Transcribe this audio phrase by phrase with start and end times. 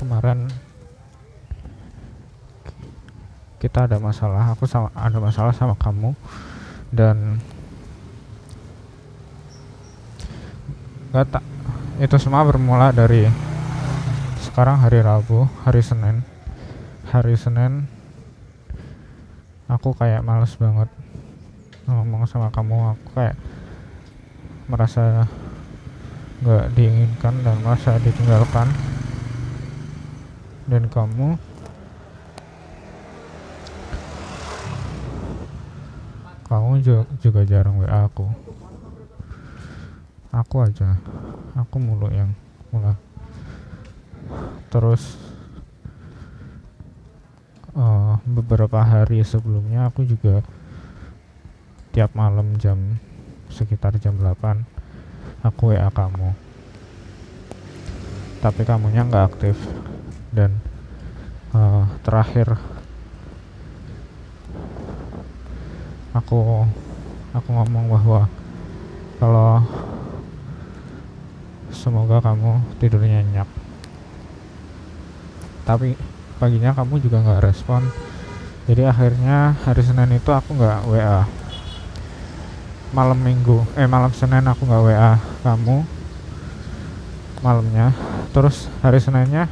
[0.00, 0.48] kemarin
[3.60, 6.16] kita ada masalah aku sama ada masalah sama kamu
[6.88, 7.36] dan
[11.12, 11.44] nggak tak
[12.00, 13.28] itu semua bermula dari
[14.40, 16.24] sekarang hari Rabu hari Senin.
[17.12, 17.84] Hari Senin
[19.68, 20.88] aku kayak males banget
[21.90, 23.36] ngomong sama kamu aku kayak
[24.70, 25.26] merasa
[26.40, 28.70] nggak diinginkan dan merasa ditinggalkan.
[30.70, 31.34] Dan kamu
[36.46, 38.30] kamu juga, juga jarang WA aku.
[40.30, 40.94] Aku aja
[41.58, 42.30] aku mulu yang
[42.70, 42.94] mulai
[44.70, 45.18] terus
[47.74, 50.46] uh, beberapa hari sebelumnya aku juga
[51.90, 52.78] tiap malam jam
[53.50, 54.62] sekitar jam 8
[55.42, 56.30] aku WA kamu.
[58.40, 59.58] Tapi kamunya nggak aktif.
[60.30, 60.62] Dan
[61.50, 62.54] uh, terakhir
[66.14, 66.66] aku
[67.34, 68.30] aku ngomong bahwa
[69.18, 69.62] kalau
[71.74, 73.50] semoga kamu tidur nyenyak.
[75.66, 75.98] Tapi
[76.38, 77.82] paginya kamu juga nggak respon.
[78.70, 81.39] Jadi akhirnya hari Senin itu aku nggak WA
[82.90, 83.62] malam minggu.
[83.78, 85.12] Eh malam Senin aku nggak WA
[85.46, 85.86] kamu.
[87.40, 87.94] Malamnya.
[88.34, 89.46] Terus hari Seninnya?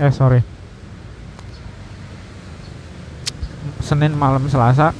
[0.00, 0.40] Eh sorry.
[3.84, 4.96] Senin malam Selasa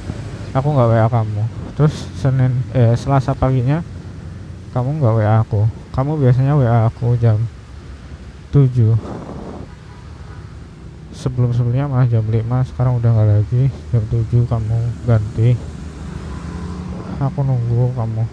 [0.53, 1.43] aku nggak WA kamu.
[1.73, 3.81] Terus Senin eh Selasa paginya
[4.71, 5.65] kamu nggak WA aku.
[5.93, 7.41] Kamu biasanya WA aku jam
[8.53, 8.69] 7
[11.13, 13.63] sebelum sebelumnya malah jam 5 sekarang udah nggak lagi.
[13.89, 14.77] Jam 7 kamu
[15.09, 15.72] ganti
[17.23, 18.23] aku nunggu kamu.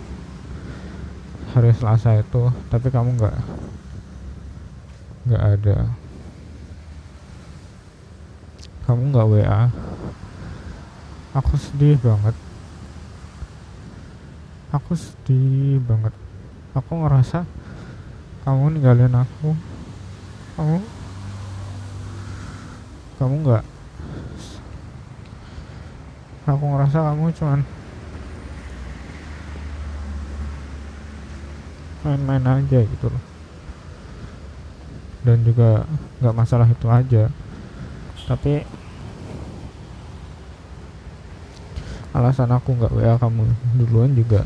[1.51, 3.37] Hari Selasa itu tapi kamu nggak
[5.31, 5.79] nggak ada.
[8.87, 9.63] Kamu nggak WA
[11.31, 12.35] aku sedih banget.
[14.75, 16.15] Aku sedih banget.
[16.75, 17.47] Aku ngerasa
[18.47, 19.55] kamu ninggalin aku.
[20.59, 20.79] Kamu
[23.19, 23.65] kamu nggak.
[26.51, 27.61] Aku ngerasa kamu cuman
[32.07, 33.23] main-main aja gitu loh.
[35.21, 35.85] Dan juga
[36.21, 37.29] nggak masalah itu aja.
[38.25, 38.65] Tapi
[42.11, 43.47] alasan aku nggak WA kamu
[43.79, 44.43] duluan juga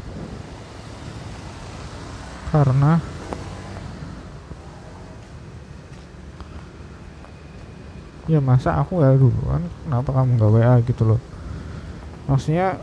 [2.52, 3.00] karena
[8.30, 11.20] ya masa aku WA duluan kenapa kamu nggak WA gitu loh?
[12.28, 12.80] Maksudnya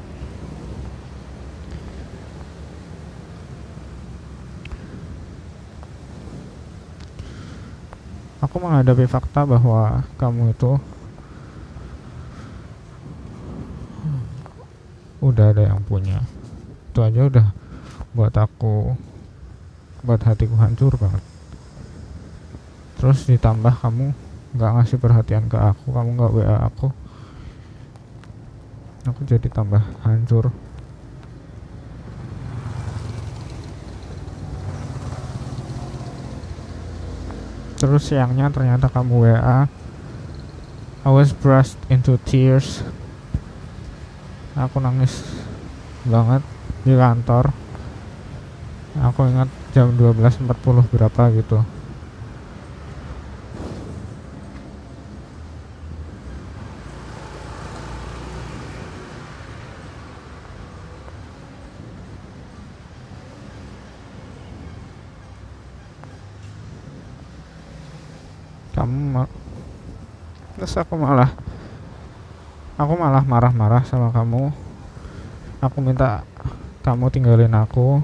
[8.42, 10.82] aku menghadapi fakta bahwa kamu itu
[15.22, 16.20] udah ada yang punya.
[16.90, 17.48] Itu aja udah
[18.12, 18.98] buat aku
[20.02, 21.24] buat hatiku hancur banget.
[22.98, 24.12] Terus ditambah kamu
[24.52, 26.92] nggak ngasih perhatian ke aku kamu nggak WA aku
[29.08, 30.52] aku jadi tambah hancur
[37.82, 39.66] terus siangnya ternyata kamu WA
[41.02, 42.86] I was brushed into tears.
[44.54, 45.26] Aku nangis
[46.06, 46.46] banget
[46.86, 47.50] di kantor.
[49.10, 50.46] Aku ingat jam 12.40
[50.94, 51.66] berapa gitu
[68.82, 69.34] kamu ma-
[70.62, 71.34] terus aku malah
[72.78, 74.54] aku malah marah-marah sama kamu.
[75.58, 76.22] Aku minta
[76.86, 77.98] kamu tinggalin aku.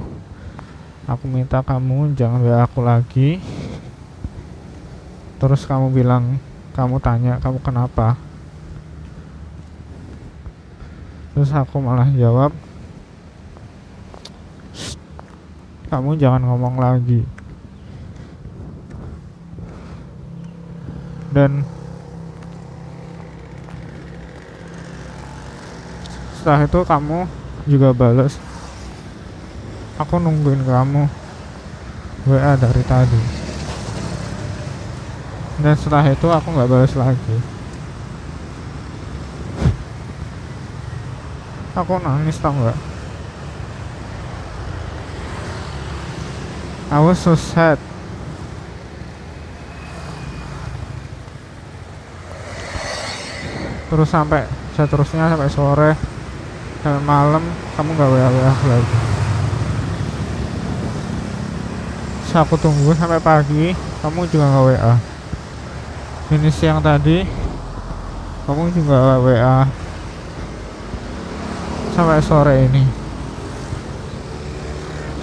[1.06, 3.38] Aku minta kamu jangan WA aku lagi.
[5.38, 6.42] Terus kamu bilang
[6.74, 8.18] kamu tanya kamu kenapa?
[11.38, 12.58] Terus aku malah jawab
[14.74, 14.98] "Shh,
[15.94, 17.22] kamu jangan ngomong lagi.
[21.30, 21.77] Dan
[26.48, 27.20] setelah itu kamu
[27.68, 28.40] juga bales.
[30.00, 31.04] Aku nungguin kamu
[32.24, 33.20] WA dari tadi.
[35.60, 37.38] Dan setelah itu aku nggak balas lagi.
[41.76, 42.80] Aku nangis tau nggak?
[46.96, 47.76] I was so sad.
[53.92, 54.48] Terus sampai
[54.80, 55.92] seterusnya sampai sore
[56.82, 57.44] sampai malam
[57.74, 58.98] kamu nggak WA WA lagi.
[62.24, 64.94] Terus aku tunggu sampai pagi kamu juga nggak WA
[66.28, 67.24] ini siang tadi
[68.44, 69.64] kamu juga WA
[71.96, 72.84] sampai sore ini.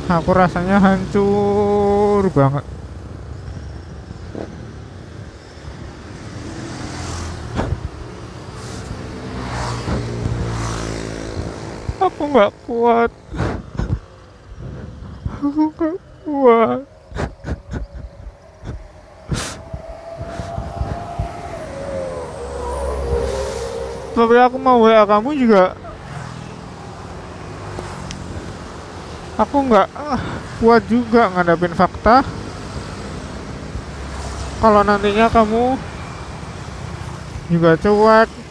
[0.05, 2.65] Aku rasanya hancur banget
[12.15, 13.10] aku nggak kuat.
[15.38, 15.96] Aku nggak
[16.26, 16.82] kuat.
[24.19, 25.78] Tapi aku mau WA kamu juga.
[29.38, 30.19] Aku nggak ah,
[30.58, 32.26] kuat juga ngadapin fakta.
[34.58, 35.78] Kalau nantinya kamu
[37.46, 38.44] juga cuek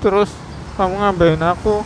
[0.00, 0.32] terus
[0.80, 1.84] kamu ngabain aku.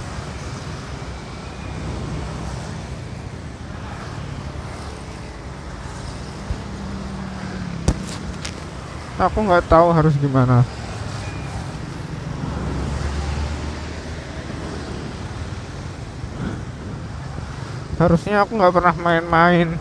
[9.15, 10.63] Aku nggak tahu harus gimana.
[17.99, 19.79] Harusnya aku nggak pernah main-main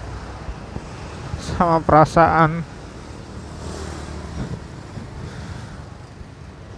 [1.42, 2.62] sama perasaan.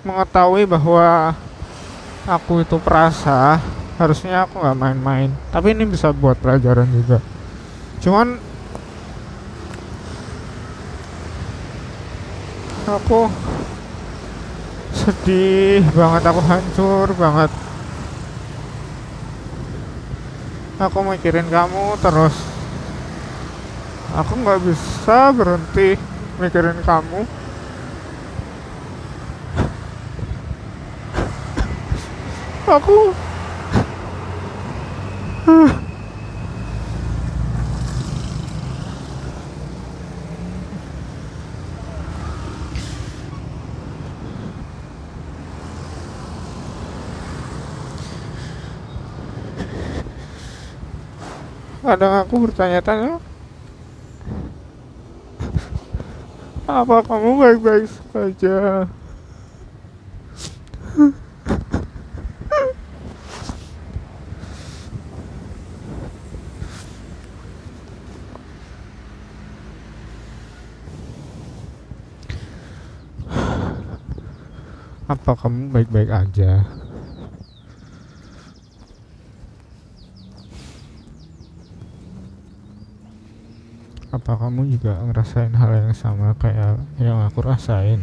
[0.08, 1.36] Mengetahui bahwa
[2.26, 3.62] aku itu perasa
[4.02, 5.30] harusnya aku nggak main-main.
[5.54, 7.22] Tapi ini bisa buat pelajaran juga.
[8.02, 8.38] Cuman
[12.86, 13.30] aku
[14.94, 17.52] sedih banget aku hancur banget.
[20.76, 22.36] Aku mikirin kamu terus.
[24.16, 25.96] Aku nggak bisa berhenti
[26.40, 27.45] mikirin kamu
[32.66, 33.14] aku
[51.86, 53.22] kadang aku bertanya-tanya.
[56.66, 58.90] Apa kamu baik-baik saja
[75.06, 76.66] apa kamu baik-baik aja?
[84.10, 88.02] Apa kamu juga ngerasain hal yang sama kayak yang aku rasain?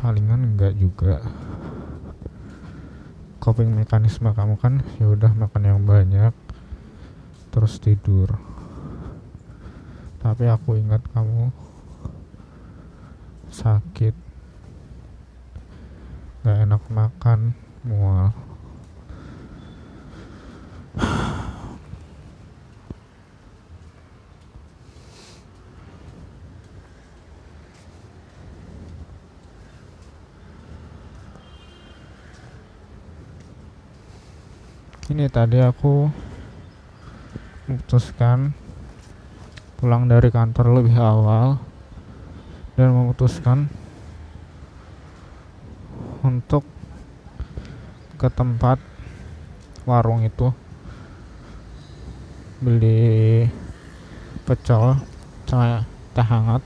[0.00, 1.20] Palingan enggak juga.
[3.44, 6.32] Coping mekanisme kamu kan ya udah makan yang banyak
[7.52, 8.32] terus tidur.
[10.24, 11.52] Tapi aku ingat kamu
[13.52, 14.27] sakit
[16.48, 17.52] gak enak makan.
[17.84, 18.32] Mual.
[35.12, 36.08] Ini tadi aku
[37.68, 38.56] memutuskan
[39.76, 41.60] pulang dari kantor lebih awal
[42.80, 43.68] dan memutuskan
[46.22, 46.66] untuk
[48.18, 48.82] ke tempat
[49.86, 50.50] warung itu.
[52.58, 53.46] Beli
[54.42, 54.98] pecel
[55.46, 56.62] sama teh hangat.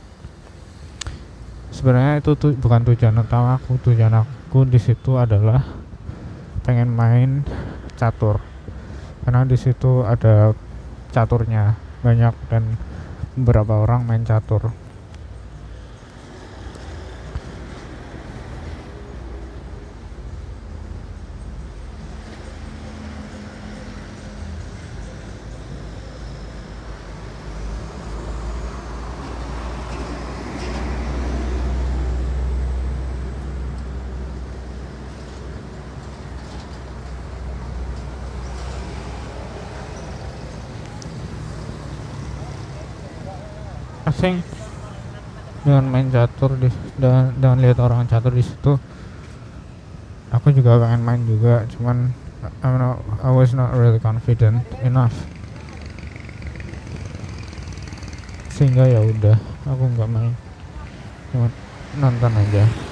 [1.73, 3.77] Sebenarnya itu tuh bukan tujuan utama aku.
[3.81, 5.61] Tujuan aku di situ adalah
[6.65, 7.45] pengen main
[8.01, 8.41] catur.
[9.23, 10.57] Karena di situ ada
[11.13, 12.77] caturnya banyak dan
[13.37, 14.82] beberapa orang main catur
[44.23, 44.39] asing
[45.67, 48.79] dengan main catur di dan dengan lihat orang catur di situ.
[50.31, 52.15] Aku juga pengen main juga cuman
[52.63, 55.11] I'm not, I was not really confident enough.
[58.55, 59.35] Sehingga ya udah
[59.67, 60.39] aku nggak main.
[61.35, 61.51] Cuma
[61.99, 62.92] nonton aja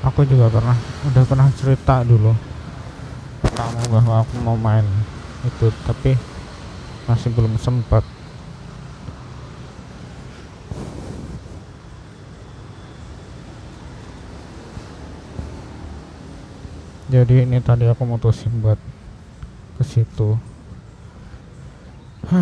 [0.00, 0.76] aku juga pernah
[1.10, 2.32] udah pernah cerita dulu.
[3.50, 4.86] Kamu bahwa aku mau main
[5.44, 6.16] itu tapi
[7.08, 8.04] masih belum sempat
[17.10, 18.78] jadi ini tadi aku mutusin buat
[19.76, 20.38] ke situ.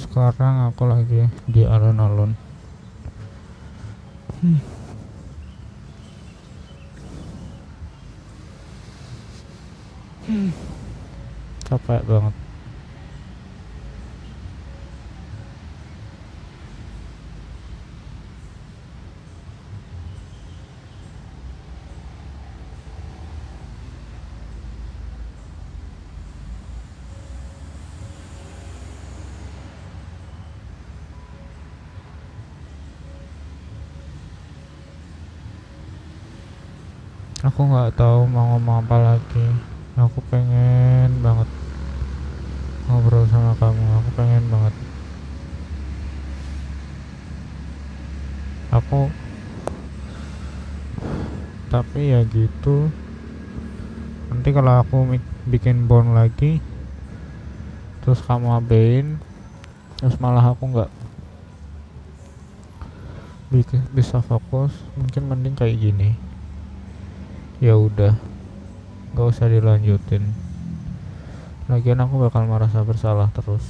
[0.00, 2.32] Sekarang aku lagi di alun-alun.
[4.40, 4.81] Hmm.
[10.26, 10.50] Hmm.
[11.66, 12.34] capek banget
[37.42, 39.71] aku nggak tahu mau ngomong apa lagi
[40.12, 41.48] aku pengen banget
[42.84, 43.80] ngobrol sama kamu.
[43.80, 44.74] Aku pengen banget.
[48.76, 49.08] Aku
[51.72, 52.92] tapi ya gitu.
[54.28, 55.16] Nanti kalau aku
[55.48, 56.60] bikin bond lagi
[58.04, 59.16] terus kamu abein
[59.96, 60.92] terus malah aku nggak
[63.96, 66.12] bisa fokus mungkin mending kayak gini.
[67.64, 68.12] Ya udah
[69.12, 70.24] nggak usah dilanjutin.
[71.70, 73.64] Lagian aku bakal merasa bersalah terus.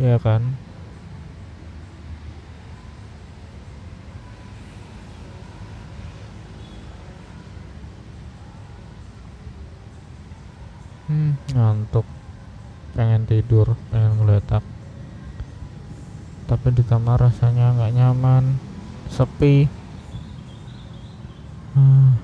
[0.00, 0.56] Ya kan?
[11.12, 12.08] Hmm, ngantuk.
[12.96, 14.64] Pengen tidur pengen ngeletak.
[16.48, 18.56] Tapi di kamar rasanya nggak nyaman.
[19.12, 19.68] Sepi.
[21.76, 22.16] Hmm.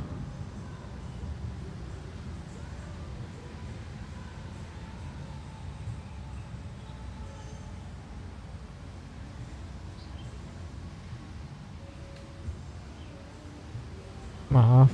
[14.48, 14.88] Maaf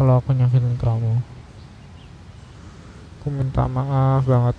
[0.00, 1.24] kalau aku nyakitin kamu.
[3.20, 4.56] Aku minta maaf banget.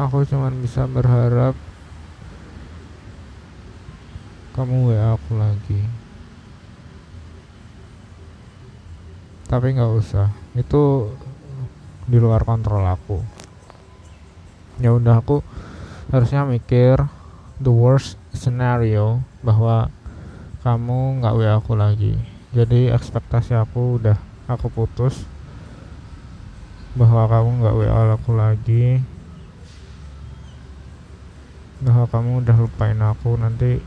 [0.00, 1.52] Aku cuma bisa berharap
[4.56, 5.84] kamu WA aku lagi
[9.52, 11.12] tapi nggak usah itu
[12.08, 13.20] di luar kontrol aku
[14.80, 15.44] ya udah aku
[16.08, 17.04] harusnya mikir
[17.60, 19.92] the worst scenario bahwa
[20.66, 22.18] kamu nggak WA aku lagi.
[22.50, 24.18] Jadi ekspektasi aku udah
[24.50, 25.22] aku putus
[26.98, 28.98] bahwa kamu nggak WA aku lagi.
[31.86, 33.38] Bahwa kamu udah lupain aku.
[33.38, 33.78] Nanti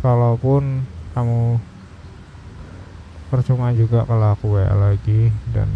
[0.00, 1.60] kalaupun kamu
[3.28, 5.68] percuma juga kalau aku WA lagi dan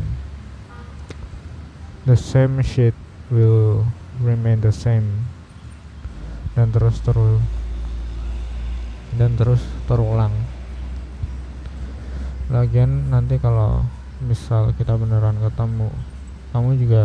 [2.08, 2.96] the same shit
[3.28, 3.84] will
[4.24, 5.28] remain the same
[6.56, 7.55] dan terus terus
[9.16, 10.32] dan terus terulang.
[12.52, 13.82] Lagian nanti kalau
[14.22, 15.92] misal kita beneran ketemu
[16.52, 17.02] kamu juga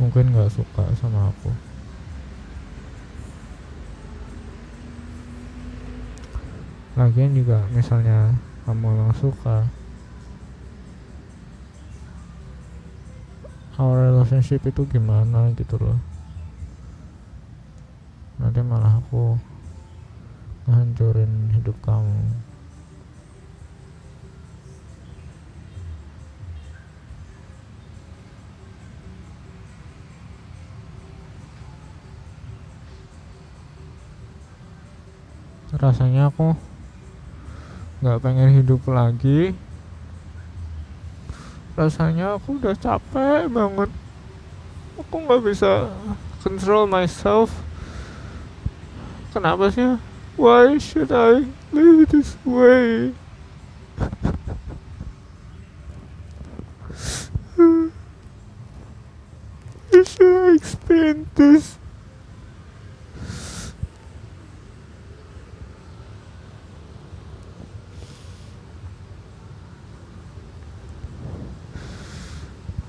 [0.00, 1.50] mungkin gak suka sama aku.
[6.96, 8.36] Lagian juga misalnya
[8.68, 9.64] kamu memang suka
[13.80, 16.11] our relationship itu gimana gitu loh
[18.52, 19.40] nanti malah aku
[20.68, 22.20] ngancurin hidup kamu.
[35.72, 36.52] Rasanya aku
[38.04, 39.56] nggak pengen hidup lagi.
[41.72, 43.88] Rasanya aku udah capek banget.
[45.00, 45.88] Aku nggak bisa
[46.44, 47.71] control myself
[49.32, 49.96] kenapa sih
[50.36, 53.16] why should I live this way?
[59.92, 61.78] Should I experience this?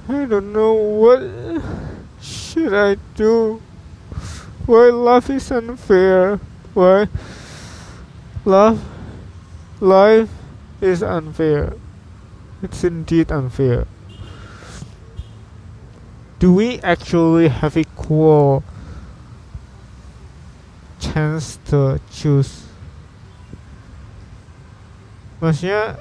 [0.10, 1.22] I don't know what
[2.22, 3.62] should I do.
[4.66, 6.40] Why love is unfair?
[6.74, 7.12] Why
[8.46, 8.80] love
[9.82, 10.32] life
[10.80, 11.76] is unfair?
[12.64, 13.88] It's indeed unfair.
[16.40, 18.64] Do we actually have equal
[21.00, 22.64] chance to choose?
[25.44, 26.00] Maksudnya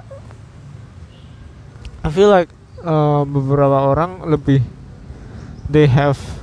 [2.07, 2.55] I feel like
[2.87, 4.63] uh, beberapa orang lebih
[5.67, 6.42] they have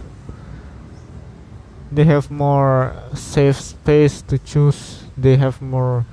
[1.92, 5.04] they have more safe space to choose.
[5.18, 6.06] They have more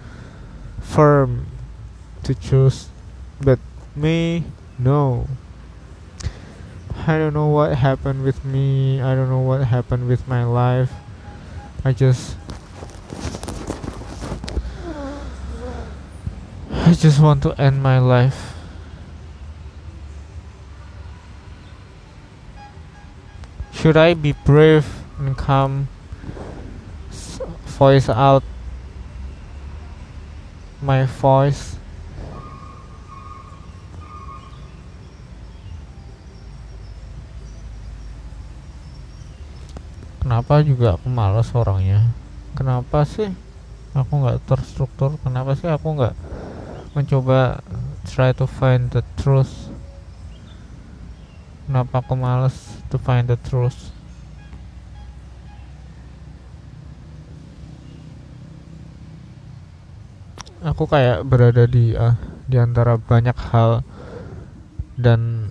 [0.81, 1.47] firm
[2.25, 2.89] to choose.
[3.41, 3.59] But
[3.95, 4.45] me
[4.79, 5.29] no.
[7.07, 9.01] I don't know what happened with me.
[9.01, 10.91] I don't know what happened with my life.
[11.85, 12.37] I just
[16.71, 18.55] I just want to end my life.
[23.73, 25.89] Should I be brave and come
[27.77, 28.45] voice out
[30.81, 31.77] my voice?
[40.27, 42.03] Kenapa juga aku malas orangnya?
[42.59, 43.31] Kenapa sih
[43.95, 45.17] aku nggak terstruktur?
[45.23, 46.19] Kenapa sih aku nggak
[46.99, 47.63] mencoba
[48.09, 49.71] try to find the truth?
[51.71, 53.91] Kenapa aku malas to find the truth.
[60.77, 62.13] Aku kayak berada di uh,
[62.45, 63.81] di antara banyak hal
[64.93, 65.49] dan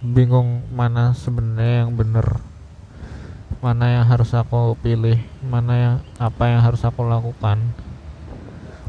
[0.00, 2.40] bingung mana sebenarnya yang benar
[3.60, 7.60] mana yang harus aku pilih mana yang apa yang harus aku lakukan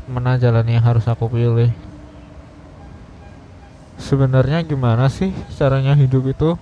[0.08, 1.75] mana jalan yang harus aku pilih.
[3.99, 6.56] Sebenarnya gimana sih caranya hidup itu?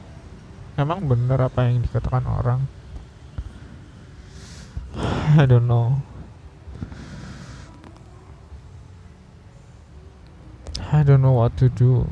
[0.73, 2.65] Emang bener apa yang dikatakan orang?
[5.37, 6.11] I don't know
[10.79, 12.07] I don't know what to do.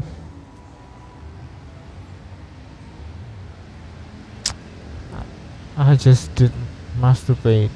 [5.78, 6.68] I just didn't
[7.00, 7.70] masturbate.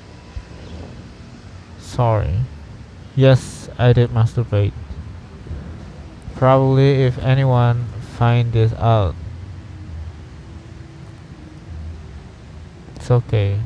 [1.79, 2.39] Sorry.
[3.15, 4.73] Yes I did masturbate.
[6.35, 7.85] Probably if anyone
[8.17, 9.15] find this out
[13.03, 13.59] It's okay.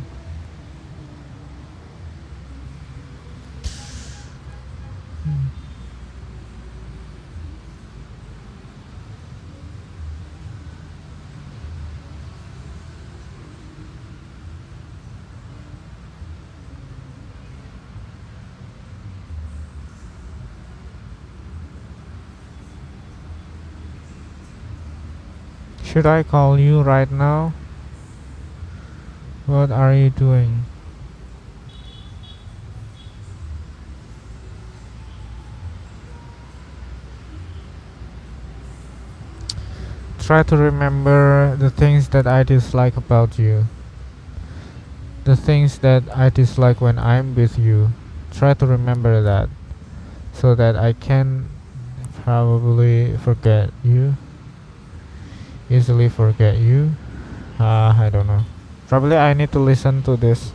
[25.98, 27.54] Should I call you right now?
[29.48, 30.64] What are you doing?
[40.20, 43.66] Try to remember the things that I dislike about you.
[45.24, 47.90] The things that I dislike when I'm with you.
[48.32, 49.50] Try to remember that
[50.32, 51.50] so that I can
[52.22, 54.14] probably forget you.
[55.70, 56.92] Easily forget you.
[57.60, 58.44] Uh, I don't know.
[58.88, 60.52] Probably I need to listen to this